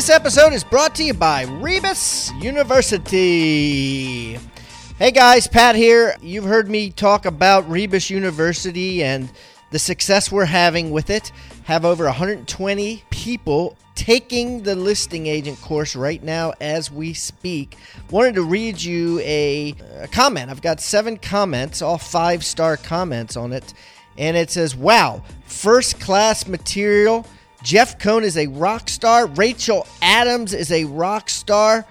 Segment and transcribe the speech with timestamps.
[0.00, 4.38] This episode is brought to you by Rebus University.
[4.96, 6.16] Hey guys, Pat here.
[6.22, 9.30] You've heard me talk about Rebus University and
[9.70, 11.32] the success we're having with it.
[11.64, 17.76] Have over 120 people taking the listing agent course right now as we speak.
[18.10, 20.48] Wanted to read you a, a comment.
[20.48, 23.74] I've got seven comments, all five star comments on it.
[24.16, 27.26] And it says, Wow, first class material
[27.62, 29.26] Jeff Cohn is a rock star.
[29.26, 31.86] Rachel Adams is a rock star.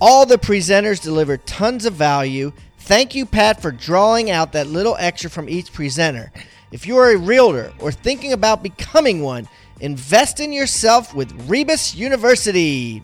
[0.00, 2.52] All the presenters deliver tons of value.
[2.78, 6.32] Thank you, Pat, for drawing out that little extra from each presenter.
[6.72, 9.46] If you are a realtor or thinking about becoming one,
[9.80, 13.02] invest in yourself with Rebus University.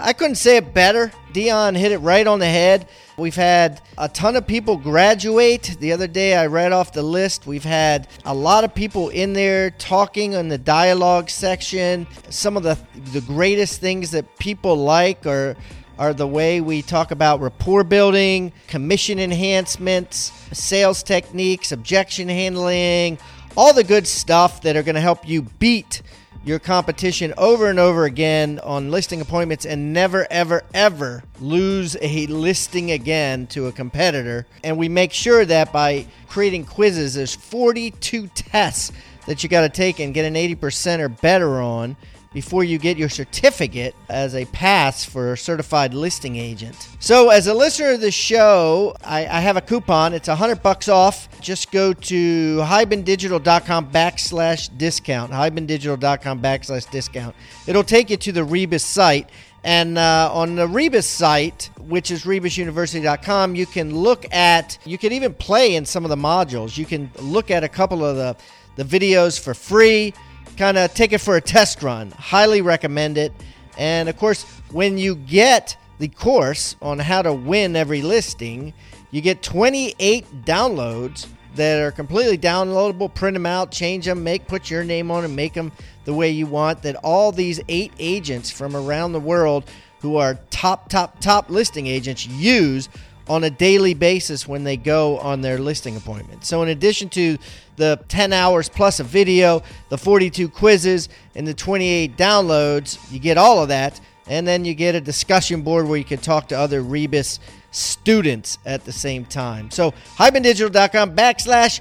[0.00, 1.12] I couldn't say it better.
[1.32, 2.88] Dion hit it right on the head.
[3.22, 5.76] We've had a ton of people graduate.
[5.78, 7.46] The other day I read off the list.
[7.46, 12.08] We've had a lot of people in there talking in the dialogue section.
[12.30, 12.76] Some of the
[13.12, 15.54] the greatest things that people like are
[16.00, 23.18] are the way we talk about rapport building, commission enhancements, sales techniques, objection handling,
[23.56, 26.02] all the good stuff that are going to help you beat
[26.44, 32.26] your competition over and over again on listing appointments and never, ever, ever lose a
[32.26, 34.46] listing again to a competitor.
[34.64, 38.92] And we make sure that by creating quizzes, there's 42 tests
[39.26, 41.96] that you got to take and get an 80% or better on
[42.32, 46.88] before you get your certificate as a pass for a certified listing agent.
[46.98, 50.12] So, as a listener of the show, I, I have a coupon.
[50.12, 51.28] It's a hundred bucks off.
[51.40, 55.32] Just go to hibandigital.com backslash discount.
[55.32, 57.34] hibandigital.com backslash discount.
[57.66, 59.28] It'll take you to the Rebus site.
[59.64, 65.12] And uh, on the Rebus site, which is rebusuniversity.com, you can look at, you can
[65.12, 66.76] even play in some of the modules.
[66.76, 68.36] You can look at a couple of the,
[68.74, 70.14] the videos for free
[70.62, 72.12] kind of take it for a test run.
[72.12, 73.32] Highly recommend it.
[73.76, 78.72] And of course, when you get the course on how to win every listing,
[79.10, 83.12] you get 28 downloads that are completely downloadable.
[83.12, 85.72] Print them out, change them, make put your name on them, make them
[86.04, 86.82] the way you want.
[86.82, 89.68] That all these eight agents from around the world
[90.00, 92.88] who are top, top, top listing agents use
[93.28, 96.44] on a daily basis when they go on their listing appointment.
[96.44, 97.36] So, in addition to
[97.76, 103.38] the 10 hours plus a video, the 42 quizzes, and the 28 downloads, you get
[103.38, 104.00] all of that.
[104.28, 107.40] And then you get a discussion board where you can talk to other Rebus
[107.72, 109.70] students at the same time.
[109.70, 111.80] So, hibandigital.com backslash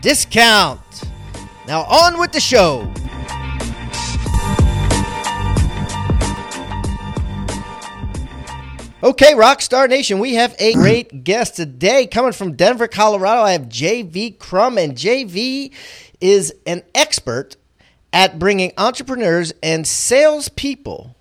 [0.00, 0.80] discount.
[1.66, 2.92] Now, on with the show.
[9.00, 13.42] Okay, Rockstar Nation, we have a great guest today coming from Denver, Colorado.
[13.42, 15.72] I have JV Crum, and JV
[16.20, 17.54] is an expert
[18.12, 21.14] at bringing entrepreneurs and salespeople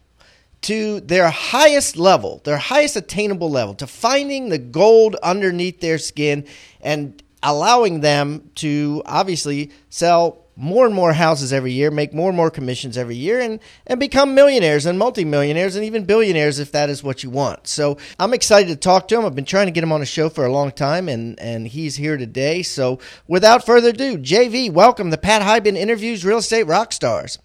[0.62, 6.48] to their highest level, their highest attainable level, to finding the gold underneath their skin
[6.82, 12.36] and allowing them to obviously sell more and more houses every year, make more and
[12.36, 16.90] more commissions every year, and, and become millionaires and multimillionaires and even billionaires if that
[16.90, 17.68] is what you want.
[17.68, 19.26] So I'm excited to talk to him.
[19.26, 21.68] I've been trying to get him on a show for a long time, and, and
[21.68, 22.64] he's here today.
[22.64, 27.38] So without further ado, JV, welcome to Pat Hiban Interviews Real Estate Rock Stars.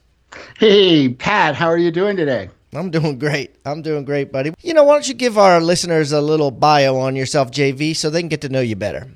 [0.58, 2.48] Hey, Pat, how are you doing today?
[2.74, 3.54] I'm doing great.
[3.66, 4.54] I'm doing great, buddy.
[4.62, 8.08] You know, why don't you give our listeners a little bio on yourself, JV, so
[8.08, 9.08] they can get to know you better?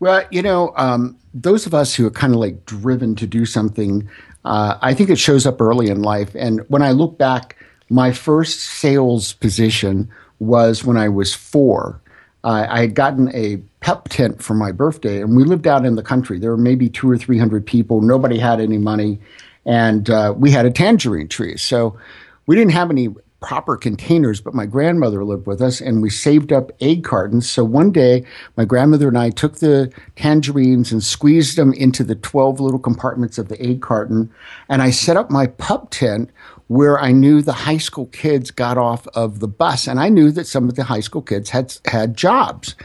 [0.00, 3.44] Well, you know, um, those of us who are kind of like driven to do
[3.44, 4.08] something,
[4.46, 6.34] uh, I think it shows up early in life.
[6.34, 7.56] And when I look back,
[7.90, 12.00] my first sales position was when I was four.
[12.42, 15.96] Uh, I had gotten a pep tent for my birthday, and we lived out in
[15.96, 16.38] the country.
[16.38, 18.00] There were maybe two or three hundred people.
[18.00, 19.20] Nobody had any money,
[19.66, 21.58] and uh, we had a tangerine tree.
[21.58, 21.98] So
[22.46, 23.08] we didn't have any
[23.40, 27.50] proper containers, but my grandmother lived with us and we saved up egg cartons.
[27.50, 28.24] So one day,
[28.56, 33.38] my grandmother and I took the tangerines and squeezed them into the 12 little compartments
[33.38, 34.30] of the egg carton.
[34.68, 36.30] And I set up my pup tent
[36.68, 39.88] where I knew the high school kids got off of the bus.
[39.88, 42.76] And I knew that some of the high school kids had, had jobs.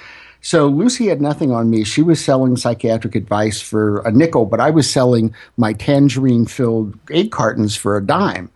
[0.42, 1.84] So Lucy had nothing on me.
[1.84, 6.98] She was selling psychiatric advice for a nickel, but I was selling my tangerine filled
[7.10, 8.52] egg cartons for a dime.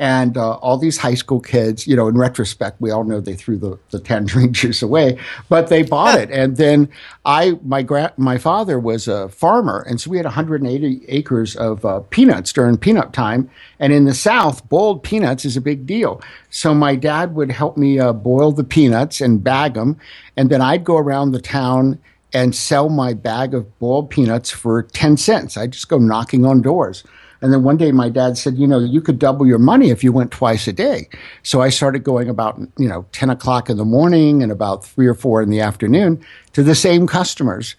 [0.00, 3.34] And uh, all these high school kids, you know, in retrospect, we all know they
[3.34, 5.18] threw the, the tangerine juice away,
[5.50, 6.30] but they bought it.
[6.30, 6.88] And then
[7.26, 11.84] I, my gra- my father was a farmer, and so we had 180 acres of
[11.84, 13.50] uh, peanuts during peanut time.
[13.78, 16.22] And in the South, boiled peanuts is a big deal.
[16.48, 19.98] So my dad would help me uh, boil the peanuts and bag them,
[20.34, 21.98] and then I'd go around the town
[22.32, 25.58] and sell my bag of boiled peanuts for 10 cents.
[25.58, 27.04] I'd just go knocking on doors.
[27.42, 30.04] And then one day my dad said, you know, you could double your money if
[30.04, 31.08] you went twice a day.
[31.42, 35.06] So I started going about, you know, 10 o'clock in the morning and about three
[35.06, 37.76] or four in the afternoon to the same customers.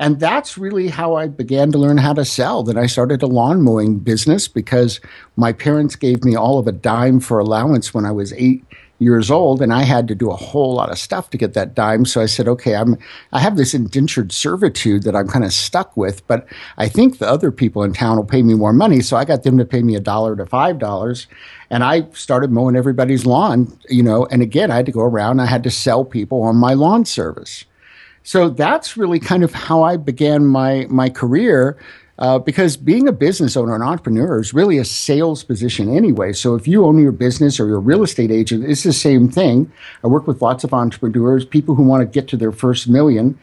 [0.00, 2.64] And that's really how I began to learn how to sell.
[2.64, 5.00] Then I started a lawn mowing business because
[5.36, 8.64] my parents gave me all of a dime for allowance when I was eight
[8.98, 11.74] years old and I had to do a whole lot of stuff to get that
[11.74, 12.04] dime.
[12.04, 12.96] So I said, okay, I'm,
[13.32, 16.46] I have this indentured servitude that I'm kind of stuck with, but
[16.76, 19.00] I think the other people in town will pay me more money.
[19.00, 21.26] So I got them to pay me a dollar to five dollars.
[21.70, 25.40] And I started mowing everybody's lawn, you know, and again, I had to go around,
[25.40, 27.64] I had to sell people on my lawn service.
[28.22, 31.76] So that's really kind of how I began my, my career
[32.18, 36.32] uh, because being a business owner, an entrepreneur, is really a sales position anyway.
[36.32, 39.72] So if you own your business or you're real estate agent, it's the same thing.
[40.02, 43.38] I work with lots of entrepreneurs, people who want to get to their first million.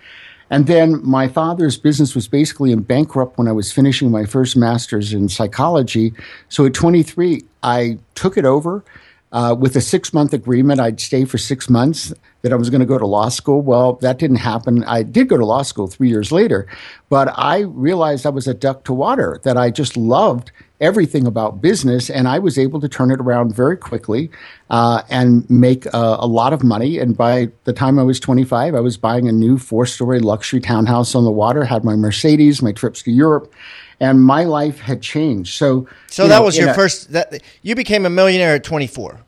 [0.50, 4.58] And then my father's business was basically in bankrupt when I was finishing my first
[4.58, 6.14] master's in psychology.
[6.50, 8.84] So at 23, I took it over
[9.32, 10.80] uh, with a six month agreement.
[10.80, 13.62] I'd stay for six months, that I was going to go to law school.
[13.62, 14.84] Well, that didn't happen.
[14.86, 16.68] I did go to law school three years later,
[17.10, 21.62] but I realized I was a duck to water, that I just loved everything about
[21.62, 24.32] business, and I was able to turn it around very quickly
[24.72, 26.98] uh, and make uh, a lot of money.
[26.98, 30.60] And by the time I was 25, I was buying a new four story luxury
[30.60, 33.54] townhouse on the water, had my Mercedes, my trips to Europe
[34.02, 35.54] and my life had changed.
[35.54, 37.12] So, so that know, was your a, first.
[37.12, 39.22] That you became a millionaire at 24.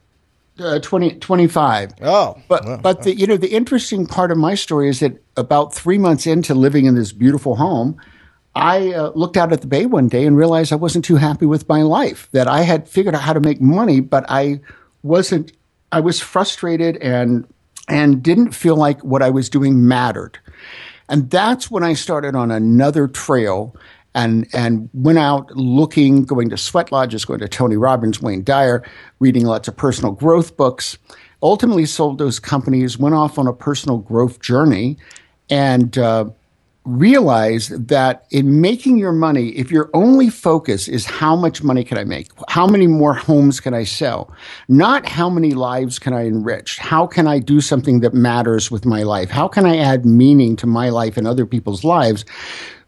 [0.60, 1.94] Uh, 20, 25.
[2.02, 5.74] Oh, but but the you know the interesting part of my story is that about
[5.74, 8.02] three months into living in this beautiful home,
[8.56, 11.46] I uh, looked out at the bay one day and realized I wasn't too happy
[11.46, 12.28] with my life.
[12.32, 14.60] That I had figured out how to make money, but I
[15.04, 15.52] wasn't.
[15.92, 17.48] I was frustrated and
[17.88, 20.40] and didn't feel like what I was doing mattered.
[21.10, 23.76] And that's when I started on another trail
[24.16, 28.84] and and went out looking, going to sweat lodges, going to Tony Robbins, Wayne Dyer,
[29.20, 30.98] reading lots of personal growth books.
[31.42, 34.98] Ultimately, sold those companies, went off on a personal growth journey,
[35.50, 36.30] and uh,
[36.86, 41.98] realized that in making your money, if your only focus is how much money can
[41.98, 44.34] I make, how many more homes can I sell,
[44.68, 48.86] not how many lives can I enrich, how can I do something that matters with
[48.86, 52.26] my life, how can I add meaning to my life and other people's lives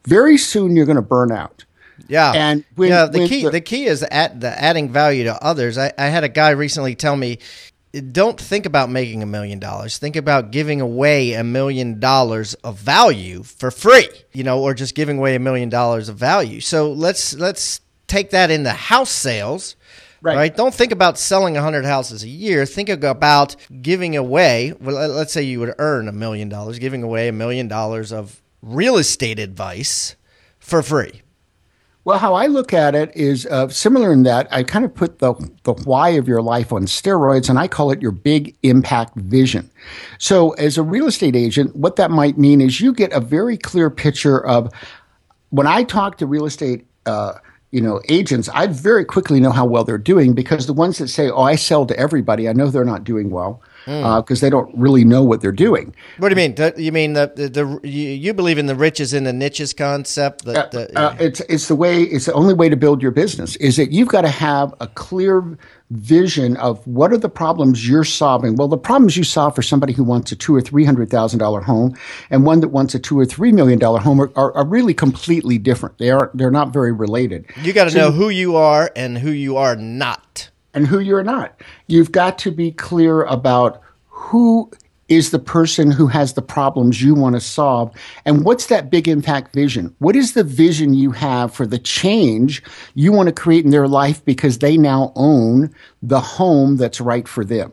[0.06, 1.66] very soon you're going to burn out.
[2.07, 3.06] Yeah, and when, yeah.
[3.06, 5.78] The key, the, the, key is at the adding value to others.
[5.78, 7.40] I, I had a guy recently tell me,
[8.12, 9.98] don't think about making a million dollars.
[9.98, 14.96] Think about giving away a million dollars of value for free, you know, or just
[14.96, 16.60] giving away a million dollars of value.
[16.60, 19.75] So let's let's take that into house sales.
[20.22, 20.36] Right.
[20.36, 20.58] right.
[20.58, 22.66] Don't think about selling 100 houses a year.
[22.66, 27.28] Think about giving away, well, let's say you would earn a million dollars, giving away
[27.28, 30.15] a million dollars of real estate advice
[30.59, 31.21] for free?
[32.03, 35.19] Well, how I look at it is uh, similar in that I kind of put
[35.19, 35.33] the,
[35.63, 39.72] the why of your life on steroids and I call it your big impact vision.
[40.19, 43.57] So, as a real estate agent, what that might mean is you get a very
[43.57, 44.72] clear picture of
[45.50, 47.34] when I talk to real estate uh,
[47.72, 51.10] you know agents i very quickly know how well they're doing because the ones that
[51.10, 54.32] say oh i sell to everybody i know they're not doing well because mm.
[54.32, 55.96] uh, they don't really know what they're doing.
[56.18, 56.74] What do you mean?
[56.77, 60.46] You mean the the, the you, believe in the riches in the niches concept?
[60.46, 63.56] That, uh, uh, it's it's the way it's the only way to build your business
[63.58, 65.58] is that you've got to have a clear
[65.92, 68.56] vision of what are the problems you're solving.
[68.56, 71.39] Well, the problems you solve for somebody who wants a two or three hundred thousand
[71.39, 71.96] dollar home
[72.32, 74.96] and one that wants a two or three million dollar home are, are, are, really
[74.96, 76.00] completely different.
[76.00, 77.46] They are they're not very related.
[77.62, 81.00] You got to so, know who you are and who you are not and who
[81.00, 81.60] you're not.
[81.88, 84.70] You've got to be clear about who
[85.08, 89.08] is the person who has the problems you want to solve and what's that big
[89.08, 92.63] impact vision what is the vision you have for the change
[92.96, 97.27] you want to create in their life because they now own the home that's right
[97.27, 97.72] for them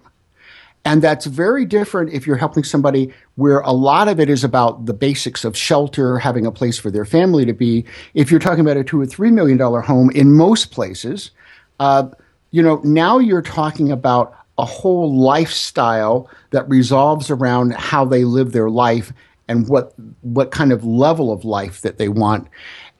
[0.84, 4.86] and that's very different if you're helping somebody where a lot of it is about
[4.86, 7.84] the basics of shelter, having a place for their family to be.
[8.14, 11.30] If you're talking about a two or three million dollar home in most places,
[11.78, 12.08] uh,
[12.52, 18.52] you know, now you're talking about a whole lifestyle that resolves around how they live
[18.52, 19.12] their life
[19.48, 22.46] and what what kind of level of life that they want.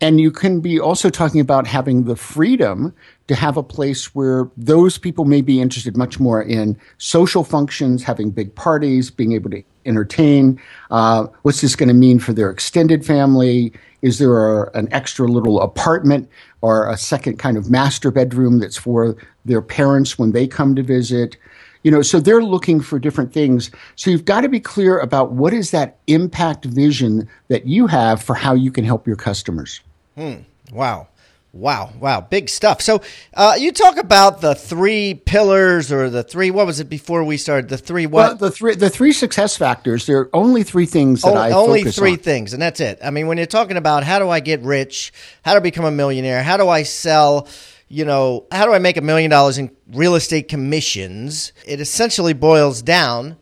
[0.01, 2.93] And you can be also talking about having the freedom
[3.29, 8.03] to have a place where those people may be interested much more in social functions,
[8.03, 10.61] having big parties, being able to entertain.
[10.91, 13.73] Uh, what's this going to mean for their extended family?
[14.03, 16.29] Is there a, an extra little apartment
[16.63, 20.83] or a second kind of master bedroom that's for their parents when they come to
[20.83, 21.37] visit?
[21.83, 23.71] You know, so they're looking for different things.
[23.97, 28.23] So you've got to be clear about what is that impact vision that you have
[28.23, 29.81] for how you can help your customers.
[30.17, 30.37] Hmm.
[30.73, 31.09] Wow.
[31.55, 32.81] Wow, wow, big stuff.
[32.81, 33.03] So,
[33.35, 36.51] uh, you talk about the three pillars or the three.
[36.51, 37.69] What was it before we started?
[37.69, 38.27] The three what?
[38.27, 40.07] Well, the three the three success factors.
[40.07, 42.19] There are only three things that o- I only three on.
[42.19, 43.01] things, and that's it.
[43.05, 45.13] I mean, when you're talking about how do I get rich,
[45.45, 47.47] how to become a millionaire, how do I sell,
[47.87, 51.53] you know, how do I make a million dollars in real estate commissions?
[51.67, 53.37] It essentially boils down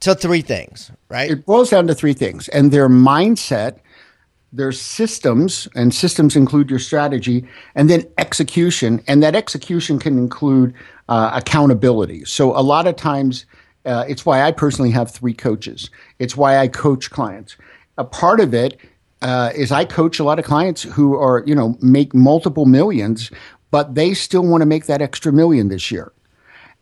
[0.00, 1.30] to three things, right?
[1.30, 3.78] It boils down to three things, and their mindset
[4.56, 10.72] there's systems, and systems include your strategy, and then execution, and that execution can include
[11.08, 12.24] uh, accountability.
[12.24, 13.44] So a lot of times,
[13.84, 15.90] uh, it's why I personally have three coaches.
[16.18, 17.56] It's why I coach clients.
[17.98, 18.80] A part of it
[19.22, 23.30] uh, is I coach a lot of clients who are, you know, make multiple millions,
[23.70, 26.12] but they still want to make that extra million this year.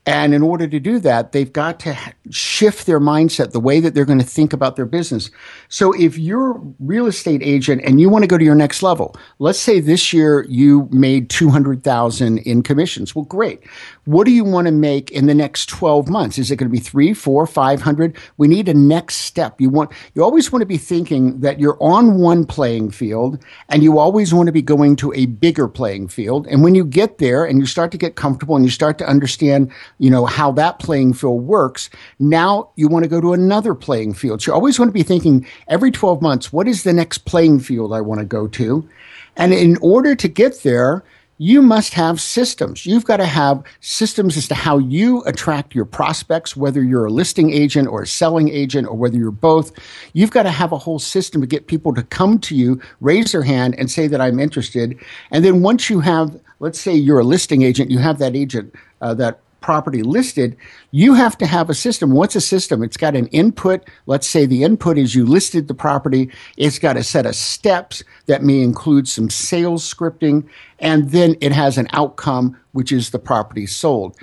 [0.07, 1.97] And in order to do that, they've got to
[2.31, 5.31] shift their mindset, the way that they're going to think about their business.
[5.71, 8.83] So if you're a real estate agent and you want to go to your next
[8.83, 13.15] level, let's say this year you made 200,000 in commissions.
[13.15, 13.63] Well, great.
[14.05, 16.39] What do you want to make in the next 12 months?
[16.39, 18.17] Is it going to be three, four, 500?
[18.37, 19.61] We need a next step.
[19.61, 23.83] You want, you always want to be thinking that you're on one playing field and
[23.83, 26.47] you always want to be going to a bigger playing field.
[26.47, 29.07] And when you get there and you start to get comfortable and you start to
[29.07, 31.91] understand you know, how that playing field works.
[32.19, 34.43] Now you want to go to another playing field.
[34.43, 37.61] So you always want to be thinking every 12 months, what is the next playing
[37.61, 38.89] field I want to go to?
[39.37, 41.05] And in order to get there,
[41.39, 42.87] you must have systems.
[42.87, 47.11] You've got to have systems as to how you attract your prospects, whether you're a
[47.11, 49.73] listing agent or a selling agent or whether you're both.
[50.13, 53.33] You've got to have a whole system to get people to come to you, raise
[53.33, 54.99] their hand, and say that I'm interested.
[55.31, 58.75] And then once you have, let's say you're a listing agent, you have that agent,
[59.01, 60.55] uh, that property listed,
[60.91, 62.11] you have to have a system.
[62.11, 62.83] What's a system?
[62.83, 63.89] It's got an input.
[64.05, 66.31] Let's say the input is you listed the property.
[66.59, 70.47] It's got a set of steps that may include some sales scripting,
[70.81, 74.19] and then it has an outcome, which is the property sold.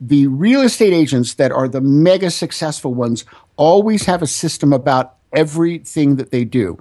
[0.00, 3.24] The real estate agents that are the mega successful ones
[3.56, 6.78] always have a system about everything that they do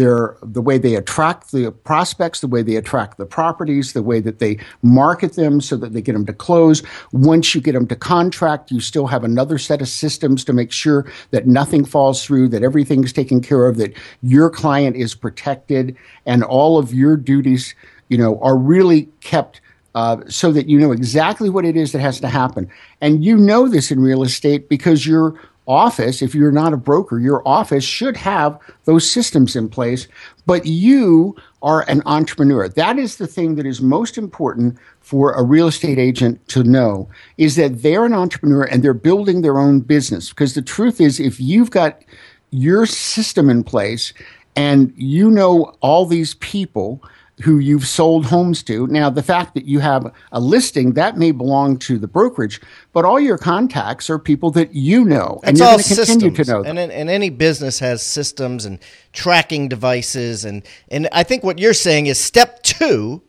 [0.00, 4.18] their the way they attract the prospects, the way they attract the properties, the way
[4.18, 6.82] that they market them so that they get them to close.
[7.12, 10.72] Once you get them to contract, you still have another set of systems to make
[10.72, 13.92] sure that nothing falls through, that everything's taken care of, that
[14.22, 17.74] your client is protected, and all of your duties,
[18.08, 19.60] you know, are really kept.
[19.96, 22.70] Uh, so that you know exactly what it is that has to happen.
[23.00, 25.34] And you know this in real estate because you're
[25.70, 30.08] office, if you're not a broker, your office should have those systems in place.
[30.44, 32.68] But you are an entrepreneur.
[32.68, 37.08] That is the thing that is most important for a real estate agent to know
[37.38, 40.30] is that they're an entrepreneur and they're building their own business.
[40.30, 42.02] Because the truth is, if you've got
[42.50, 44.12] your system in place
[44.56, 47.00] and you know all these people,
[47.42, 48.86] who you've sold homes to.
[48.86, 52.60] Now, the fact that you have a listing that may belong to the brokerage,
[52.92, 56.30] but all your contacts are people that you know, and it's you're going to continue
[56.30, 56.78] to know them.
[56.78, 58.78] And, and any business has systems and
[59.12, 63.22] tracking devices, and and I think what you're saying is step two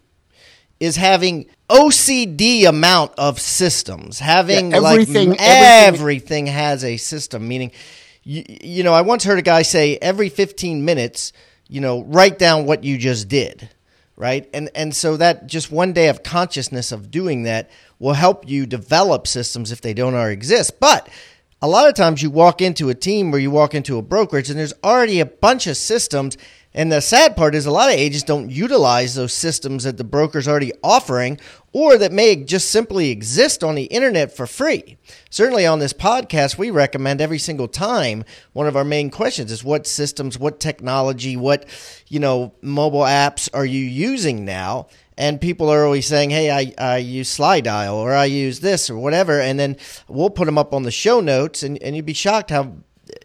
[0.79, 7.47] is having OCD amount of systems, having yeah, everything, like everything, everything has a system.
[7.47, 7.71] Meaning,
[8.23, 11.33] you, you know, I once heard a guy say every 15 minutes,
[11.69, 13.69] you know, write down what you just did
[14.21, 14.47] right?
[14.53, 18.67] And and so that just one day of consciousness of doing that will help you
[18.67, 20.79] develop systems if they don't already exist.
[20.79, 21.09] But
[21.59, 24.51] a lot of times you walk into a team or you walk into a brokerage
[24.51, 26.37] and there's already a bunch of systems
[26.73, 30.05] and the sad part is a lot of agents don't utilize those systems that the
[30.05, 31.37] broker's already offering
[31.73, 34.97] or that may just simply exist on the internet for free.
[35.29, 38.23] Certainly on this podcast, we recommend every single time
[38.53, 41.65] one of our main questions is what systems, what technology, what,
[42.07, 44.87] you know, mobile apps are you using now?
[45.17, 48.97] And people are always saying, hey, I, I use SlyDial or I use this or
[48.97, 49.41] whatever.
[49.41, 49.75] And then
[50.07, 52.73] we'll put them up on the show notes and, and you'd be shocked how,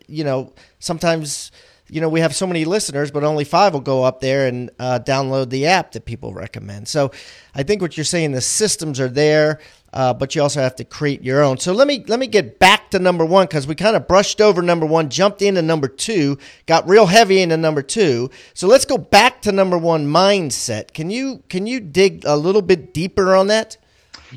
[0.08, 1.52] you know, sometimes–
[1.88, 4.70] you know, we have so many listeners, but only five will go up there and
[4.78, 6.88] uh, download the app that people recommend.
[6.88, 7.12] So
[7.54, 9.60] I think what you're saying, the systems are there,
[9.92, 11.58] uh, but you also have to create your own.
[11.58, 14.40] So let me let me get back to number one because we kind of brushed
[14.40, 18.30] over number one, jumped into number two, got real heavy into number two.
[18.52, 20.92] So let's go back to number one mindset.
[20.92, 23.76] Can you can you dig a little bit deeper on that?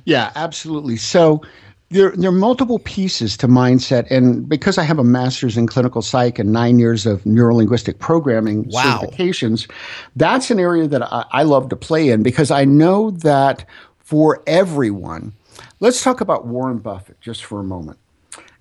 [0.06, 0.98] Yeah, absolutely.
[0.98, 1.42] So
[1.90, 4.10] there, there are multiple pieces to mindset.
[4.12, 8.70] And because I have a master's in clinical psych and nine years of neurolinguistic programming
[8.70, 9.02] wow.
[9.02, 9.70] certifications,
[10.16, 13.66] that's an area that I, I love to play in because I know that
[13.98, 15.34] for everyone,
[15.80, 17.98] let's talk about Warren Buffett just for a moment.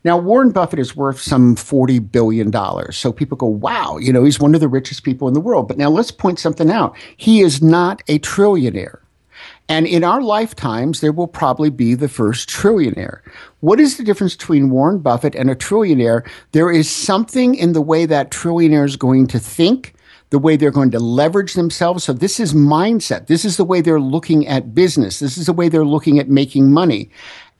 [0.05, 2.53] Now, Warren Buffett is worth some $40 billion.
[2.93, 5.69] So people go, wow, you know, he's one of the richest people in the world.
[5.69, 6.97] But now let's point something out.
[7.17, 9.01] He is not a trillionaire.
[9.69, 13.21] And in our lifetimes, there will probably be the first trillionaire.
[13.61, 16.27] What is the difference between Warren Buffett and a trillionaire?
[16.53, 19.95] There is something in the way that trillionaire is going to think,
[20.31, 22.05] the way they're going to leverage themselves.
[22.05, 23.27] So this is mindset.
[23.27, 25.19] This is the way they're looking at business.
[25.19, 27.11] This is the way they're looking at making money.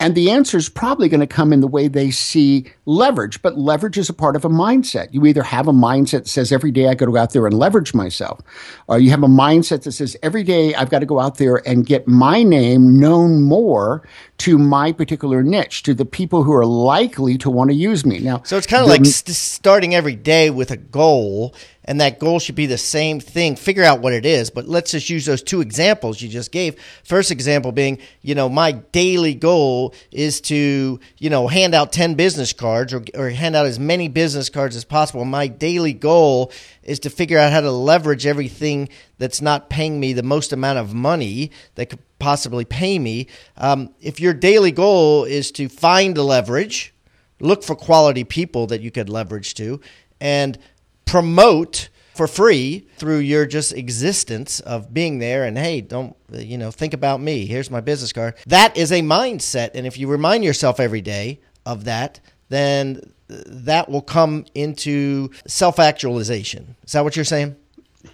[0.01, 3.59] And the answer is probably going to come in the way they see leverage, but
[3.59, 5.09] leverage is a part of a mindset.
[5.13, 7.47] You either have a mindset that says every day I got to go out there
[7.47, 8.41] and leverage myself,
[8.87, 11.67] or you have a mindset that says every day I've got to go out there
[11.67, 14.07] and get my name known more
[14.39, 18.21] to my particular niche, to the people who are likely to want to use me.
[18.21, 21.55] Now, so it's kind of like st- starting every day with a goal
[21.89, 23.57] and that goal should be the same thing.
[23.57, 24.51] Figure out what it is.
[24.51, 26.79] But let's just use those two examples you just gave.
[27.03, 32.15] First example being, you know, my daily goal is to, you know, hand out 10
[32.15, 35.25] business cards or, or hand out as many business cards as possible.
[35.25, 36.53] My daily goal
[36.89, 40.79] is to figure out how to leverage everything that's not paying me the most amount
[40.79, 43.27] of money that could possibly pay me.
[43.57, 46.95] Um, if your daily goal is to find the leverage,
[47.41, 49.81] look for quality people that you could leverage to,
[50.21, 50.59] and
[51.05, 56.73] promote for free through your just existence of being there and hey don't you know
[56.73, 57.47] think about me.
[57.47, 58.35] Here's my business card.
[58.49, 59.71] That is a mindset.
[59.75, 62.19] And if you remind yourself every day of that
[62.49, 67.55] then that will come into self-actualization is that what you're saying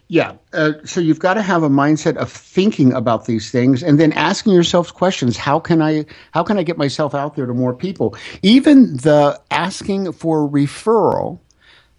[0.09, 0.35] yeah.
[0.53, 4.13] Uh, so you've got to have a mindset of thinking about these things and then
[4.13, 5.37] asking yourself questions.
[5.37, 8.17] How can I, how can I get myself out there to more people?
[8.43, 11.39] Even the asking for referral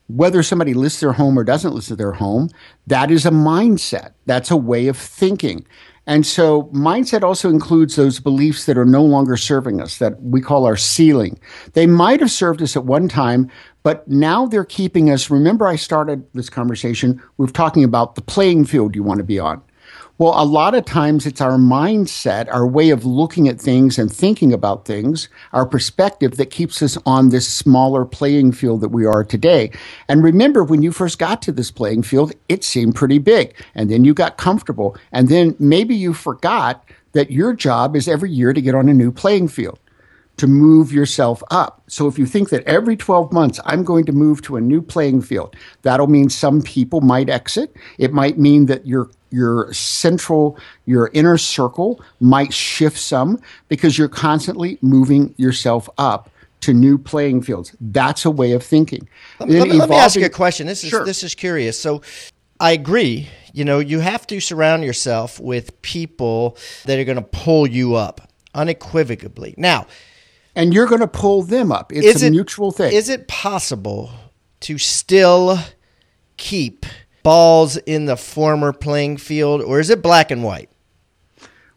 [0.08, 2.50] whether somebody lists their home or doesn't list their home,
[2.88, 4.14] that is a mindset.
[4.26, 5.66] That's a way of thinking.
[6.08, 10.40] And so mindset also includes those beliefs that are no longer serving us, that we
[10.40, 11.40] call our ceiling.
[11.74, 13.50] They might have served us at one time,
[13.82, 15.30] but now they're keeping us.
[15.30, 19.40] Remember, I started this conversation with talking about the playing field you want to be
[19.40, 19.62] on.
[20.18, 24.10] Well, a lot of times it's our mindset, our way of looking at things and
[24.10, 29.06] thinking about things, our perspective that keeps us on this smaller playing field that we
[29.06, 29.72] are today.
[30.08, 33.54] And remember, when you first got to this playing field, it seemed pretty big.
[33.76, 34.96] And then you got comfortable.
[35.12, 38.94] And then maybe you forgot that your job is every year to get on a
[38.94, 39.80] new playing field
[40.38, 41.82] to move yourself up.
[41.88, 44.82] So if you think that every 12 months I'm going to move to a new
[44.82, 47.76] playing field, that'll mean some people might exit.
[47.98, 54.08] It might mean that your your central your inner circle might shift some because you're
[54.08, 56.30] constantly moving yourself up
[56.62, 57.76] to new playing fields.
[57.80, 59.08] That's a way of thinking.
[59.40, 60.68] Let, let, let me ask you a question.
[60.68, 61.06] This is sure.
[61.06, 61.80] this is curious.
[61.80, 62.02] So
[62.60, 63.30] I agree.
[63.54, 67.96] You know, you have to surround yourself with people that are going to pull you
[67.96, 69.54] up unequivocally.
[69.58, 69.88] Now,
[70.56, 71.92] and you're going to pull them up.
[71.92, 72.94] It's a it, mutual thing.
[72.94, 74.10] Is it possible
[74.62, 75.60] to still
[76.38, 76.86] keep
[77.24, 80.70] balls in the former playing field, or is it black and white?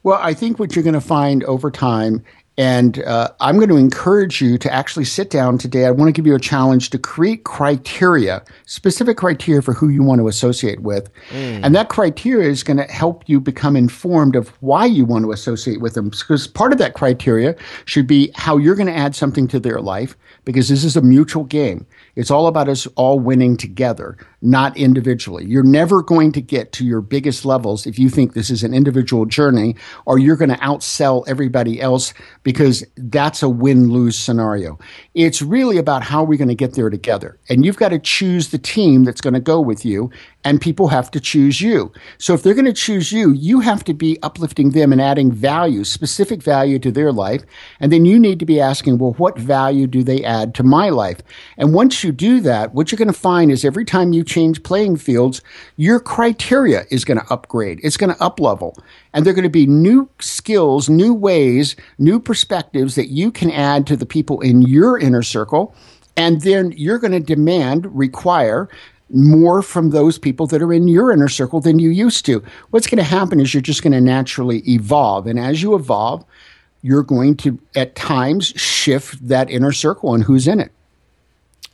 [0.03, 2.23] Well, I think what you're going to find over time
[2.59, 5.87] and uh, I'm going to encourage you to actually sit down today.
[5.87, 10.03] I want to give you a challenge to create criteria, specific criteria for who you
[10.03, 11.09] want to associate with.
[11.31, 11.61] Mm.
[11.63, 15.31] And that criteria is going to help you become informed of why you want to
[15.31, 16.09] associate with them.
[16.09, 19.81] Because part of that criteria should be how you're going to add something to their
[19.81, 21.87] life, because this is a mutual game.
[22.19, 25.45] It's all about us all winning together, not individually.
[25.45, 28.75] You're never going to get to your biggest levels if you think this is an
[28.75, 34.81] individual journey or you're going to outsell everybody else because that's a win lose scenario.
[35.15, 37.39] It's really about how we're going to get there together.
[37.49, 40.11] And you've got to choose the team that's going to go with you
[40.45, 41.93] and people have to choose you.
[42.19, 45.33] So if they're going to choose you, you have to be uplifting them and adding
[45.33, 47.43] value, specific value to their life.
[47.81, 50.91] And then you need to be asking, well, what value do they add to my
[50.91, 51.21] life?
[51.57, 54.63] And once you do that, what you're going to find is every time you change
[54.63, 55.43] playing fields,
[55.77, 57.81] your criteria is going to upgrade.
[57.83, 58.77] It's going to up level.
[59.13, 63.51] And there are going to be new skills, new ways, new perspectives that you can
[63.51, 65.75] add to the people in your inner circle.
[66.17, 68.69] And then you're going to demand, require
[69.11, 72.43] more from those people that are in your inner circle than you used to.
[72.71, 75.27] What's going to happen is you're just going to naturally evolve.
[75.27, 76.25] And as you evolve,
[76.83, 80.73] you're going to at times shift that inner circle and who's in it.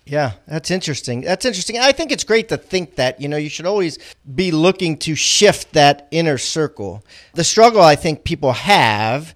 [0.07, 1.23] Yeah, that's interesting.
[1.23, 1.79] That's interesting.
[1.79, 3.99] I think it's great to think that, you know, you should always
[4.35, 7.03] be looking to shift that inner circle.
[7.35, 9.35] The struggle I think people have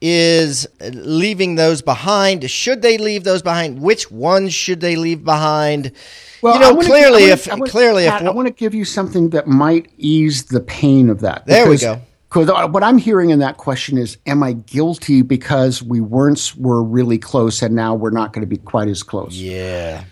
[0.00, 2.48] is leaving those behind.
[2.50, 3.80] Should they leave those behind?
[3.80, 5.92] Which ones should they leave behind?
[6.40, 8.84] Well, you know, clearly, give, if wanna, clearly, Pat, if I want to give you
[8.84, 11.46] something that might ease the pain of that.
[11.46, 12.00] There because, we go.
[12.28, 16.52] Because uh, what I'm hearing in that question is, am I guilty because we weren't
[16.56, 19.34] were really close and now we're not going to be quite as close?
[19.34, 20.04] Yeah.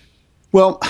[0.51, 0.81] Well,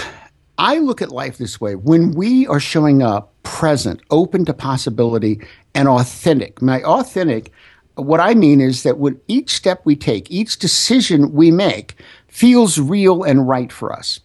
[0.56, 5.40] I look at life this way: when we are showing up present, open to possibility,
[5.74, 6.60] and authentic.
[6.60, 7.52] My authentic
[7.96, 11.96] what I mean is that when each step we take, each decision we make
[12.28, 14.20] feels real and right for us.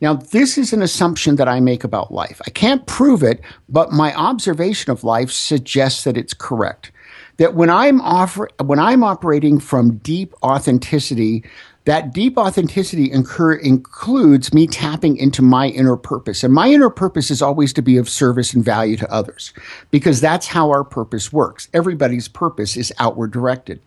[0.00, 2.40] Now, this is an assumption that I make about life.
[2.46, 6.92] I can't prove it, but my observation of life suggests that it's correct.
[7.38, 11.42] That when I'm offer, when I'm operating from deep authenticity,
[11.84, 16.42] that deep authenticity incur, includes me tapping into my inner purpose.
[16.42, 19.52] And my inner purpose is always to be of service and value to others
[19.90, 21.68] because that's how our purpose works.
[21.74, 23.80] Everybody's purpose is outward directed.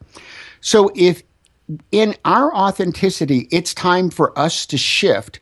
[0.62, 1.24] So if
[1.92, 5.40] in our authenticity, it's time for us to shift,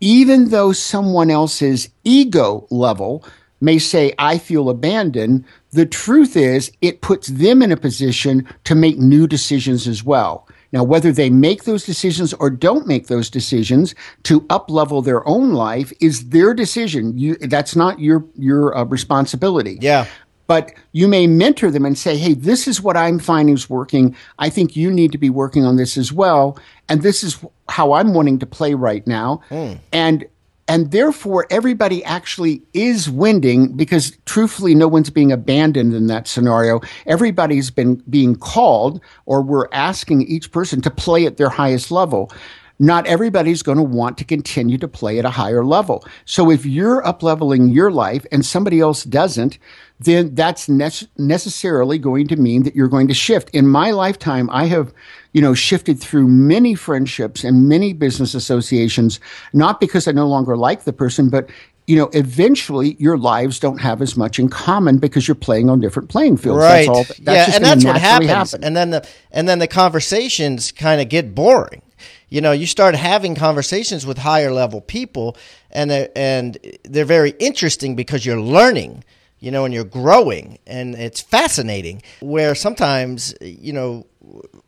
[0.00, 3.24] even though someone else's ego level
[3.60, 8.74] may say, I feel abandoned, the truth is it puts them in a position to
[8.74, 10.47] make new decisions as well.
[10.72, 15.52] Now, whether they make those decisions or don't make those decisions to uplevel their own
[15.52, 17.16] life is their decision.
[17.16, 19.78] You, that's not your your uh, responsibility.
[19.80, 20.06] Yeah.
[20.46, 24.16] But you may mentor them and say, "Hey, this is what I'm finding is working.
[24.38, 27.92] I think you need to be working on this as well, and this is how
[27.92, 29.78] I'm wanting to play right now." Mm.
[29.92, 30.26] And
[30.68, 36.80] and therefore everybody actually is winning because truthfully no one's being abandoned in that scenario.
[37.06, 42.30] Everybody's been being called or we're asking each person to play at their highest level
[42.78, 46.04] not everybody's going to want to continue to play at a higher level.
[46.24, 49.58] So if you're up leveling your life and somebody else doesn't,
[49.98, 53.50] then that's ne- necessarily going to mean that you're going to shift.
[53.50, 54.92] In my lifetime, I have
[55.32, 59.20] you know, shifted through many friendships and many business associations,
[59.52, 61.48] not because I no longer like the person, but
[61.86, 65.80] you know, eventually your lives don't have as much in common because you're playing on
[65.80, 66.58] different playing fields.
[66.58, 66.86] Right.
[66.86, 68.30] That's all, that's yeah, and that's what happens.
[68.30, 68.64] Happen.
[68.64, 71.80] And then the and then the conversations kind of get boring.
[72.28, 75.36] You know, you start having conversations with higher level people,
[75.70, 79.04] and they're, and they're very interesting because you're learning
[79.40, 82.02] you know, and you're growing and it's fascinating.
[82.20, 84.06] Where sometimes, you know,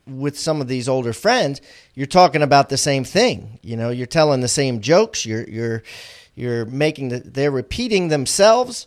[0.07, 1.61] with some of these older friends,
[1.95, 3.59] you're talking about the same thing.
[3.63, 5.27] You know, you're telling the same jokes.
[5.27, 5.83] You're you're
[6.35, 8.87] you're making the, they're repeating themselves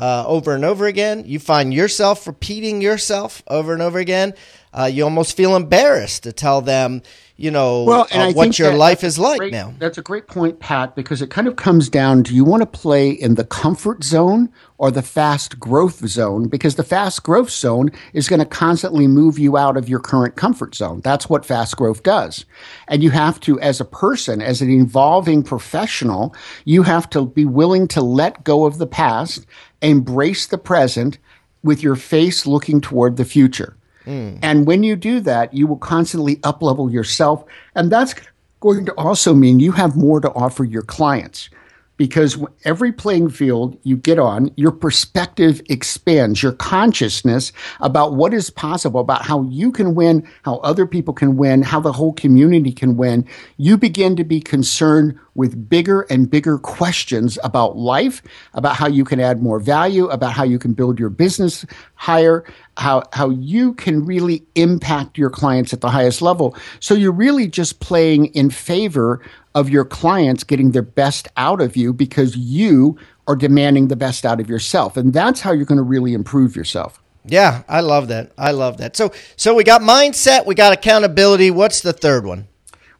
[0.00, 1.24] uh, over and over again.
[1.26, 4.34] You find yourself repeating yourself over and over again.
[4.74, 7.00] Uh, you almost feel embarrassed to tell them,
[7.36, 9.72] you know, well, uh, what your life is like great, now.
[9.78, 12.66] That's a great point, Pat, because it kind of comes down do you want to
[12.66, 16.48] play in the comfort zone or the fast growth zone?
[16.48, 20.34] Because the fast growth zone is going to constantly move you out of your current
[20.34, 21.00] comfort zone.
[21.02, 22.44] That's what fast growth does.
[22.88, 26.34] And you have to, as a person, as an evolving professional,
[26.64, 29.46] you have to be willing to let go of the past,
[29.82, 31.18] embrace the present
[31.62, 33.76] with your face looking toward the future.
[34.06, 34.38] Mm.
[34.42, 37.44] And when you do that, you will constantly uplevel yourself.
[37.74, 38.14] And that's
[38.60, 41.50] going to also mean you have more to offer your clients
[41.96, 48.50] because every playing field you get on, your perspective expands, your consciousness about what is
[48.50, 52.72] possible, about how you can win, how other people can win, how the whole community
[52.72, 53.26] can win.
[53.56, 58.22] You begin to be concerned with bigger and bigger questions about life,
[58.54, 61.64] about how you can add more value, about how you can build your business
[61.94, 62.44] higher,
[62.76, 66.56] how, how you can really impact your clients at the highest level.
[66.80, 69.20] So you're really just playing in favor
[69.54, 74.26] of your clients getting their best out of you because you are demanding the best
[74.26, 74.96] out of yourself.
[74.96, 77.00] And that's how you're going to really improve yourself.
[77.26, 78.32] Yeah, I love that.
[78.36, 78.96] I love that.
[78.96, 81.50] So so we got mindset, we got accountability.
[81.50, 82.48] What's the third one?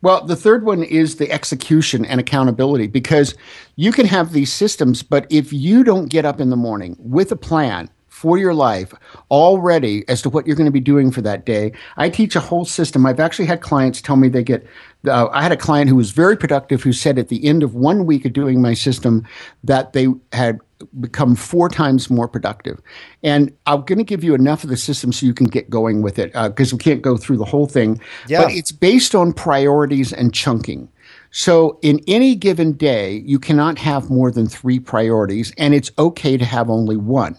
[0.00, 3.34] Well, the third one is the execution and accountability because
[3.76, 7.32] you can have these systems, but if you don't get up in the morning with
[7.32, 7.88] a plan
[8.24, 8.94] for your life
[9.30, 12.40] already as to what you're going to be doing for that day, I teach a
[12.40, 13.04] whole system.
[13.04, 14.66] I've actually had clients tell me they get
[15.06, 17.74] uh, I had a client who was very productive who said at the end of
[17.74, 19.26] one week of doing my system
[19.62, 20.58] that they had
[21.00, 22.80] become four times more productive.
[23.22, 26.00] And I'm going to give you enough of the system so you can get going
[26.00, 28.00] with it because uh, we can't go through the whole thing.
[28.26, 28.44] Yeah.
[28.44, 30.88] But it's based on priorities and chunking.
[31.30, 36.38] So in any given day, you cannot have more than three priorities, and it's okay
[36.38, 37.36] to have only one.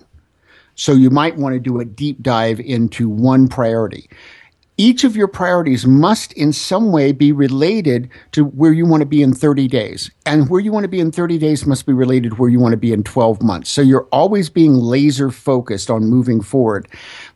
[0.76, 4.10] So you might want to do a deep dive into one priority
[4.78, 9.06] each of your priorities must in some way be related to where you want to
[9.06, 10.12] be in 30 days.
[10.26, 12.60] And where you want to be in 30 days must be related to where you
[12.60, 13.70] want to be in 12 months.
[13.70, 16.90] So you're always being laser focused on moving forward.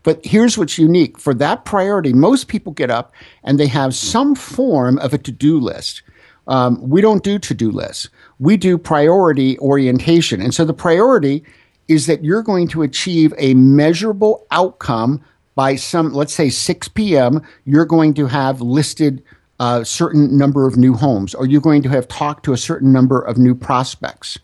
[0.03, 4.35] But here's what's unique for that priority, most people get up and they have some
[4.35, 6.01] form of a to do list.
[6.47, 10.41] Um, we don't do to do lists, we do priority orientation.
[10.41, 11.43] And so the priority
[11.89, 15.21] is that you're going to achieve a measurable outcome
[15.55, 19.21] by some, let's say 6 p.m., you're going to have listed
[19.59, 22.93] a certain number of new homes, or you're going to have talked to a certain
[22.93, 24.39] number of new prospects.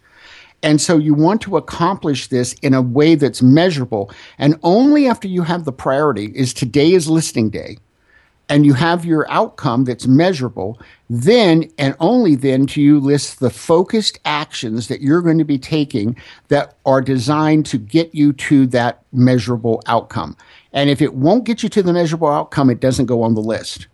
[0.62, 4.12] And so you want to accomplish this in a way that's measurable.
[4.40, 7.78] And only after you have the priority is today is listing day
[8.50, 10.80] and you have your outcome that's measurable,
[11.10, 15.58] then and only then do you list the focused actions that you're going to be
[15.58, 16.16] taking
[16.50, 20.36] that are designed to get you to that measurable outcome.
[20.74, 23.42] And if it won't get you to the measurable outcome, it doesn't go on the
[23.42, 23.88] list.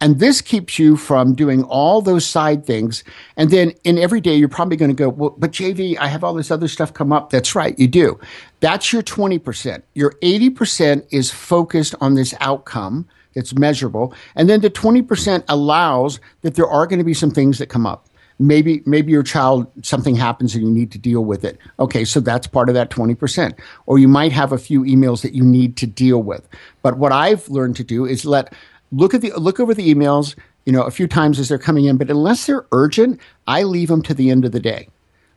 [0.00, 3.02] And this keeps you from doing all those side things.
[3.36, 6.22] And then in every day, you're probably going to go, well, but JV, I have
[6.22, 7.30] all this other stuff come up.
[7.30, 8.20] That's right, you do.
[8.60, 9.82] That's your 20%.
[9.94, 14.12] Your 80% is focused on this outcome it's measurable.
[14.34, 17.86] And then the 20% allows that there are going to be some things that come
[17.86, 18.08] up.
[18.38, 21.58] Maybe, maybe your child, something happens and you need to deal with it.
[21.78, 22.04] Okay.
[22.04, 23.58] So that's part of that 20%.
[23.86, 26.46] Or you might have a few emails that you need to deal with.
[26.82, 28.52] But what I've learned to do is let,
[28.92, 31.84] look at the, look over the emails, you know, a few times as they're coming
[31.86, 34.88] in, but unless they're urgent, I leave them to the end of the day.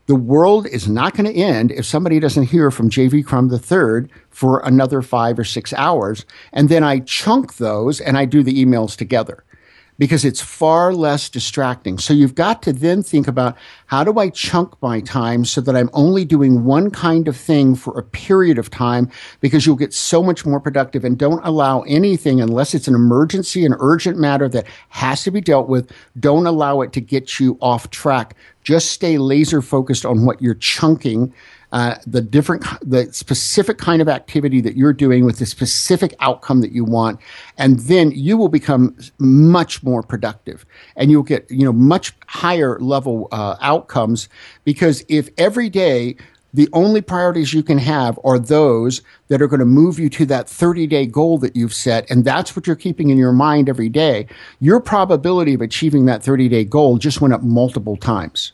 [0.09, 3.21] The world is not going to end if somebody doesn't hear from J.V.
[3.21, 6.25] Crum III for another five or six hours.
[6.51, 9.43] And then I chunk those and I do the emails together
[9.99, 11.99] because it's far less distracting.
[11.99, 15.75] So you've got to then think about how do I chunk my time so that
[15.75, 19.93] I'm only doing one kind of thing for a period of time because you'll get
[19.93, 24.47] so much more productive and don't allow anything unless it's an emergency, an urgent matter
[24.49, 25.91] that has to be dealt with.
[26.19, 28.35] Don't allow it to get you off track.
[28.63, 31.33] Just stay laser focused on what you're chunking
[31.71, 36.61] uh, the different, the specific kind of activity that you're doing with the specific outcome
[36.61, 37.19] that you want,
[37.57, 42.79] and then you will become much more productive, and you'll get you know much higher
[42.79, 44.29] level uh, outcomes
[44.63, 46.15] because if every day
[46.53, 50.25] the only priorities you can have are those that are going to move you to
[50.25, 52.09] that 30 day goal that you've set.
[52.09, 54.27] And that's what you're keeping in your mind every day.
[54.59, 58.53] Your probability of achieving that 30 day goal just went up multiple times.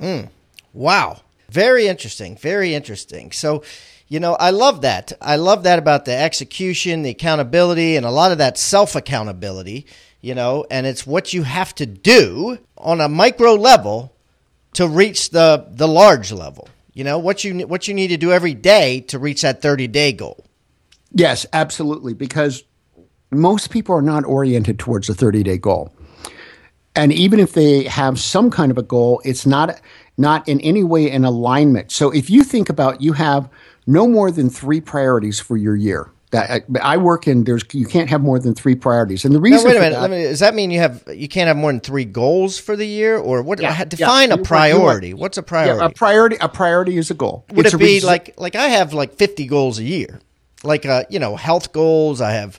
[0.00, 0.30] Mm.
[0.72, 1.20] Wow.
[1.50, 2.36] Very interesting.
[2.36, 3.32] Very interesting.
[3.32, 3.62] So,
[4.08, 5.12] you know, I love that.
[5.20, 9.86] I love that about the execution, the accountability, and a lot of that self accountability,
[10.20, 14.14] you know, and it's what you have to do on a micro level
[14.74, 16.68] to reach the, the large level.
[16.92, 19.86] You know, what you, what you need to do every day to reach that 30
[19.88, 20.44] day goal.
[21.12, 22.12] Yes, absolutely.
[22.12, 22.64] Because
[23.30, 25.94] most people are not oriented towards a 30 day goal.
[26.94, 29.80] And even if they have some kind of a goal, it's not
[30.18, 31.92] not in any way in alignment.
[31.92, 33.48] So if you think about you have
[33.88, 36.10] no more than three priorities for your year.
[36.30, 39.40] That I, I work in, there's you can't have more than three priorities, and the
[39.40, 39.66] reason.
[39.66, 39.98] wait a minute.
[39.98, 42.76] That, me, does that mean you have you can't have more than three goals for
[42.76, 43.62] the year, or what?
[43.62, 45.14] Yeah, define yeah, a priority.
[45.14, 45.80] What's a priority?
[45.80, 46.36] Yeah, a priority.
[46.38, 47.46] A priority is a goal.
[47.52, 50.20] Would it's it be like like I have like fifty goals a year,
[50.62, 52.20] like uh you know health goals.
[52.20, 52.58] I have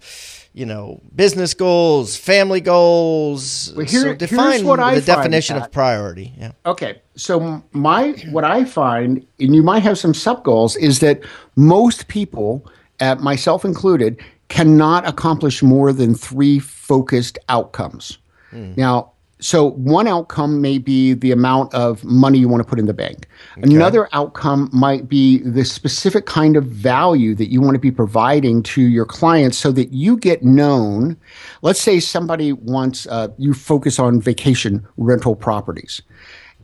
[0.60, 3.72] you know, business goals, family goals.
[3.78, 6.34] Well, here, so define what the I definition find, of priority.
[6.38, 6.52] Yeah.
[6.66, 7.02] Okay.
[7.16, 11.22] So my what I find, and you might have some sub goals, is that
[11.56, 12.70] most people,
[13.00, 18.18] uh, myself included, cannot accomplish more than three focused outcomes.
[18.52, 18.76] Mm.
[18.76, 22.88] Now, so one outcome may be the amount of money you want to put in
[22.88, 23.28] the bank.
[23.58, 23.74] Okay.
[23.74, 28.62] Another outcome might be the specific kind of value that you want to be providing
[28.64, 31.16] to your clients so that you get known.
[31.62, 36.02] Let's say somebody wants uh, you focus on vacation rental properties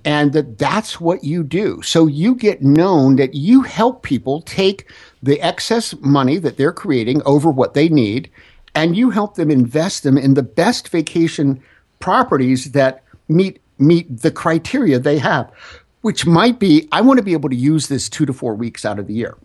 [0.03, 1.81] and that that's what you do.
[1.81, 4.91] So you get known that you help people take
[5.23, 8.29] the excess money that they're creating over what they need
[8.75, 11.63] and you help them invest them in the best vacation
[12.05, 15.51] properties that meet meet the criteria they have,
[16.01, 18.85] which might be I want to be able to use this two to four weeks
[18.85, 19.35] out of the year.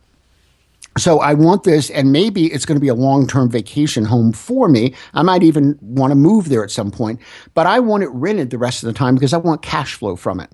[0.98, 4.34] So I want this, and maybe it's going to be a long term vacation home
[4.34, 4.94] for me.
[5.14, 7.18] I might even want to move there at some point,
[7.54, 10.14] but I want it rented the rest of the time because I want cash flow
[10.14, 10.50] from it.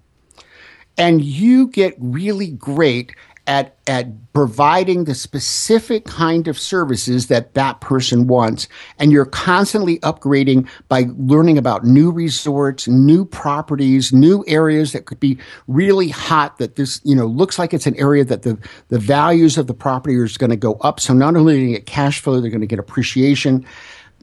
[0.97, 3.13] And you get really great
[3.47, 9.99] at at providing the specific kind of services that that person wants and you're constantly
[10.01, 16.59] upgrading by learning about new resorts new properties new areas that could be really hot
[16.59, 19.75] that this you know looks like it's an area that the the values of the
[19.75, 22.51] property is going to go up so not only do they get cash flow they're
[22.51, 23.65] going to get appreciation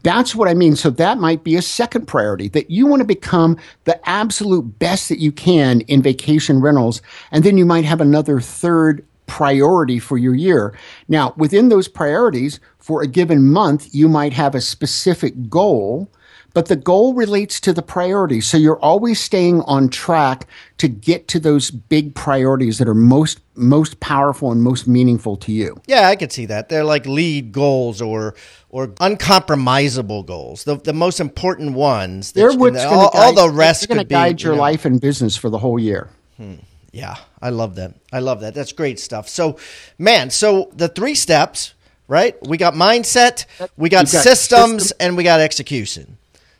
[0.03, 0.75] That's what I mean.
[0.75, 5.09] So that might be a second priority that you want to become the absolute best
[5.09, 7.01] that you can in vacation rentals.
[7.31, 10.77] And then you might have another third priority for your year.
[11.07, 16.09] Now, within those priorities for a given month, you might have a specific goal
[16.53, 18.45] but the goal relates to the priorities.
[18.45, 23.39] So you're always staying on track to get to those big priorities that are most
[23.55, 25.79] most powerful and most meaningful to you.
[25.85, 26.69] Yeah, I could see that.
[26.69, 28.35] They're like lead goals or
[28.69, 30.63] or uncompromisable goals.
[30.63, 32.31] The the most important ones.
[32.31, 35.01] They're what's all, guide, all, the rest going to guide your you know, life and
[35.01, 36.09] business for the whole year.
[36.37, 36.55] Hmm.
[36.93, 37.95] Yeah, I love that.
[38.13, 38.53] I love that.
[38.53, 39.27] That's great stuff.
[39.27, 39.57] So,
[39.97, 41.73] man, so the three steps,
[42.07, 42.35] right?
[42.47, 44.97] We got mindset, we got, got systems, system.
[44.99, 46.17] and we got execution.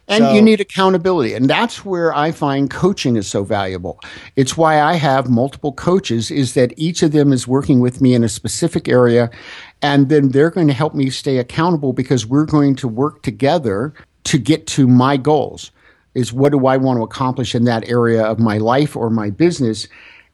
[0.07, 1.33] And so, you need accountability.
[1.35, 3.99] And that's where I find coaching is so valuable.
[4.35, 8.15] It's why I have multiple coaches is that each of them is working with me
[8.15, 9.29] in a specific area
[9.81, 13.93] and then they're going to help me stay accountable because we're going to work together
[14.25, 15.71] to get to my goals.
[16.15, 19.29] Is what do I want to accomplish in that area of my life or my
[19.29, 19.87] business?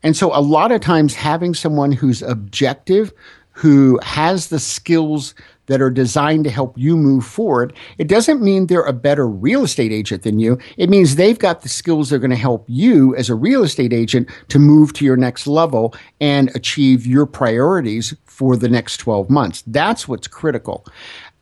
[0.04, 3.12] And so a lot of times having someone who's objective,
[3.52, 5.36] who has the skills
[5.70, 7.74] that are designed to help you move forward.
[8.00, 10.58] It doesn't mean they're a better real estate agent than you.
[10.78, 13.64] It means they've got the skills that are going to help you as a real
[13.64, 18.98] estate agent to move to your next level and achieve your priorities for the next
[18.98, 19.64] 12 months.
[19.68, 20.86] That's what's critical.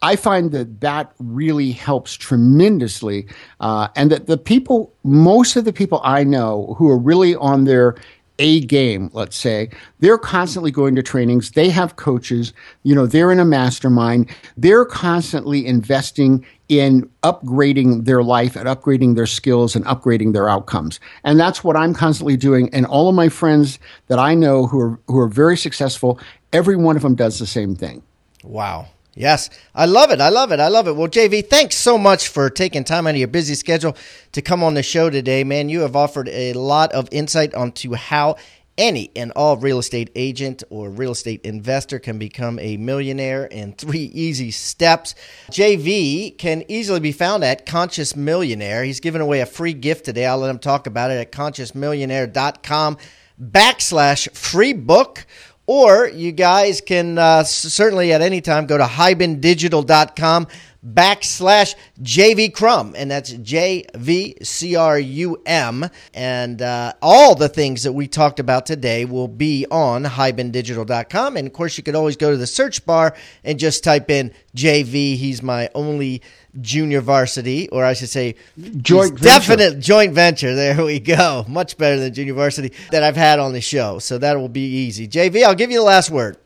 [0.02, 3.28] I find that that really helps tremendously.
[3.60, 7.64] Uh, and that the people, most of the people I know who are really on
[7.64, 7.96] their
[8.40, 9.70] a game, let's say,
[10.00, 11.52] they're constantly going to trainings.
[11.52, 12.54] They have coaches.
[12.84, 14.30] You know, they're in a mastermind.
[14.56, 21.00] They're constantly investing in upgrading their life and upgrading their skills and upgrading their outcomes.
[21.24, 22.70] And that's what I'm constantly doing.
[22.74, 26.20] And all of my friends that I know who are, who are very successful,
[26.54, 28.04] every one of them does the same thing.
[28.44, 28.88] Wow.
[29.18, 30.22] Yes, I love it.
[30.22, 30.60] I love it.
[30.60, 30.96] I love it.
[30.96, 33.98] Well, JV, thanks so much for taking time out of your busy schedule
[34.34, 35.70] to come on the show today, man.
[35.70, 38.36] You have offered a lot of insight onto how
[38.78, 43.74] any and all real estate agent or real estate investor can become a millionaire in
[43.74, 45.16] three easy steps.
[45.50, 48.84] JV can easily be found at Conscious Millionaire.
[48.84, 50.28] He's giving away a free gift today.
[50.28, 52.98] I'll let him talk about it at consciousmillionaire.com
[53.42, 55.26] backslash free book
[55.68, 60.48] or you guys can uh, certainly at any time go to hibandigital.com
[60.94, 65.86] backslash JV Crum, and that's J V C R U M.
[66.14, 71.38] And uh, all the things that we talked about today will be on hibandigital.com.
[71.38, 74.32] And of course, you could always go to the search bar and just type in
[74.56, 75.18] JV.
[75.18, 76.22] He's my only
[76.62, 78.36] junior varsity, or I should say,
[78.78, 80.56] joint definite joint venture.
[80.68, 81.46] There we go.
[81.48, 84.00] Much better than junior varsity that I've had on the show.
[84.00, 85.08] So that will be easy.
[85.08, 86.38] JV, I'll give you the last word.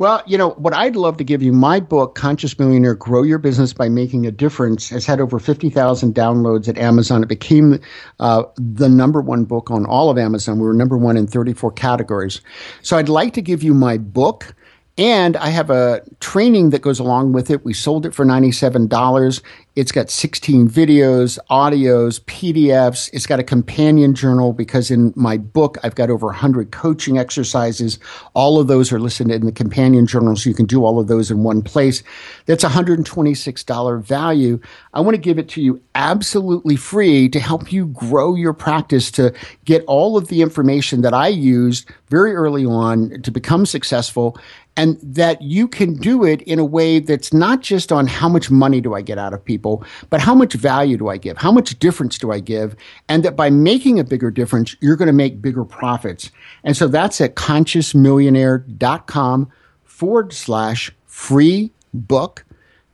[0.00, 3.36] Well, you know, what I'd love to give you, my book, Conscious Millionaire Grow Your
[3.36, 7.22] Business by Making a Difference, has had over 50,000 downloads at Amazon.
[7.22, 7.78] It became
[8.18, 10.58] uh, the number one book on all of Amazon.
[10.58, 12.40] We were number one in 34 categories.
[12.80, 14.54] So I'd like to give you my book.
[15.00, 17.64] And I have a training that goes along with it.
[17.64, 19.40] We sold it for $97.
[19.74, 23.08] It's got 16 videos, audios, PDFs.
[23.14, 27.98] It's got a companion journal because in my book, I've got over 100 coaching exercises.
[28.34, 31.06] All of those are listed in the companion journal, so you can do all of
[31.06, 32.02] those in one place.
[32.44, 34.60] That's $126 value.
[34.92, 39.10] I want to give it to you absolutely free to help you grow your practice
[39.12, 39.32] to
[39.64, 44.36] get all of the information that I used very early on to become successful
[44.76, 48.50] and that you can do it in a way that's not just on how much
[48.50, 51.36] money do I get out of people, but how much value do I give?
[51.36, 52.74] How much difference do I give?
[53.08, 56.30] And that by making a bigger difference, you're going to make bigger profits.
[56.64, 59.50] And so that's at consciousmillionaire.com
[59.84, 62.44] forward slash free book.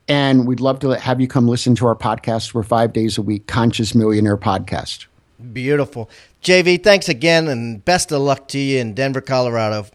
[0.08, 2.54] And we'd love to have you come listen to our podcast.
[2.54, 5.06] We're five days a week, Conscious Millionaire Podcast.
[5.52, 6.08] Beautiful.
[6.42, 9.86] JV, thanks again and best of luck to you in Denver, Colorado.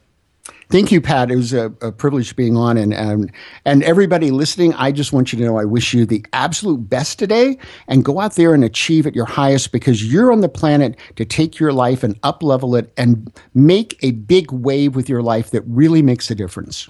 [0.72, 1.30] Thank you, Pat.
[1.30, 3.30] It was a, a privilege being on, and, and
[3.66, 4.74] and everybody listening.
[4.76, 7.58] I just want you to know I wish you the absolute best today,
[7.90, 11.26] and go out there and achieve at your highest because you're on the planet to
[11.26, 15.52] take your life and up level it and make a big wave with your life
[15.52, 16.88] that really makes a difference.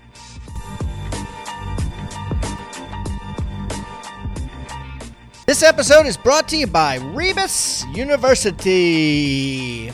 [5.48, 9.92] This episode is brought to you by Rebus University.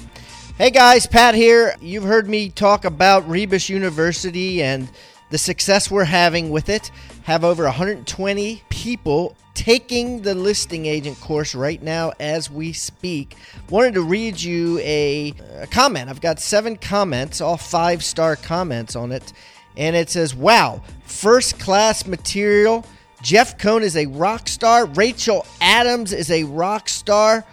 [0.58, 1.76] Hey guys, Pat here.
[1.82, 4.90] You've heard me talk about Rebus University and
[5.30, 6.90] the success we're having with it.
[7.26, 13.36] Have over 120 people taking the listing agent course right now as we speak.
[13.70, 16.10] Wanted to read you a, a comment.
[16.10, 19.34] I've got seven comments, all five star comments on it.
[19.78, 22.84] And it says, Wow, first class material
[23.22, 24.86] Jeff Cohn is a rock star.
[24.86, 27.44] Rachel Adams is a rock star.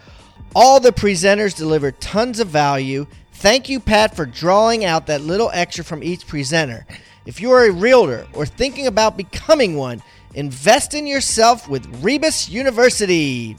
[0.54, 3.06] All the presenters deliver tons of value.
[3.32, 6.86] Thank you, Pat, for drawing out that little extra from each presenter.
[7.26, 10.00] If you are a realtor or thinking about becoming one,
[10.34, 13.56] invest in yourself with Rebus University.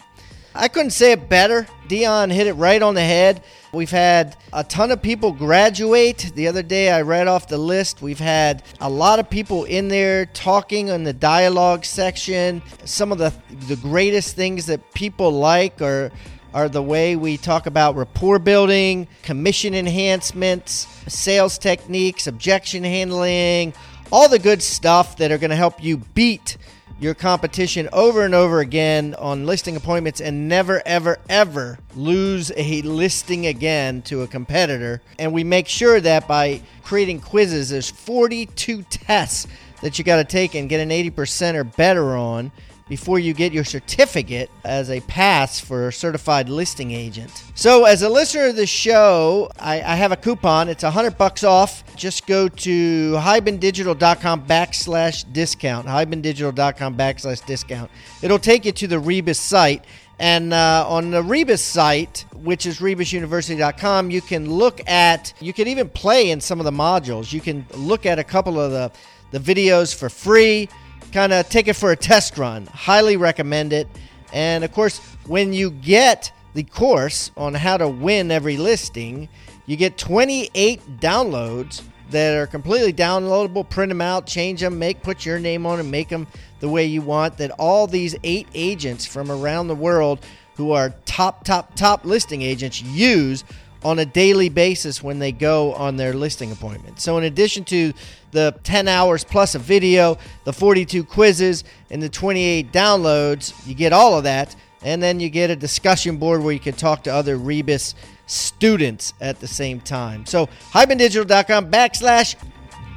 [0.58, 1.68] I couldn't say it better.
[1.90, 3.44] Dion hit it right on the head.
[3.74, 6.32] We've had a ton of people graduate.
[6.34, 8.02] The other day I read off the list.
[8.02, 12.62] We've had a lot of people in there talking in the dialogue section.
[12.86, 13.34] Some of the
[13.68, 16.10] the greatest things that people like are
[16.56, 23.74] are the way we talk about rapport building, commission enhancements, sales techniques, objection handling,
[24.10, 26.56] all the good stuff that are going to help you beat
[26.98, 32.82] your competition over and over again on listing appointments and never, ever, ever lose a
[32.84, 35.02] listing again to a competitor.
[35.20, 39.46] And we make sure that by creating quizzes, there's 42 tests
[39.82, 42.54] that you got to take and get an 80% or better on
[42.88, 47.44] before you get your certificate as a pass for a certified listing agent.
[47.56, 50.70] So, as a listener of the show, I, I have a coupon.
[50.70, 51.84] It's a hundred bucks off.
[51.96, 55.88] Just go to hibandigital.com backslash discount.
[55.88, 57.90] hibandigital.com backslash discount.
[58.22, 59.84] It'll take you to the Rebus site.
[60.18, 65.68] And uh, on the Rebus site, which is rebusuniversity.com, you can look at, you can
[65.68, 67.34] even play in some of the modules.
[67.34, 68.92] You can look at a couple of the,
[69.32, 70.70] the videos for free
[71.12, 72.68] kind of take it for a test run.
[72.68, 73.88] Highly recommend it.
[74.34, 79.30] And of course, when you get the course on how to win every listing,
[79.66, 81.82] you get 28 downloads
[82.12, 83.68] that are completely downloadable.
[83.68, 86.28] Print them out, change them, make put your name on them, make them
[86.60, 87.38] the way you want.
[87.38, 90.20] That all these eight agents from around the world
[90.56, 93.44] who are top, top, top listing agents use
[93.86, 97.00] on a daily basis when they go on their listing appointment.
[97.00, 97.94] So, in addition to
[98.32, 103.94] the 10 hours plus a video, the 42 quizzes, and the 28 downloads, you get
[103.94, 104.56] all of that.
[104.82, 107.94] And then you get a discussion board where you can talk to other Rebus
[108.26, 110.26] students at the same time.
[110.26, 112.36] So, hibandigital.com backslash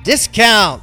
[0.04, 0.82] discount.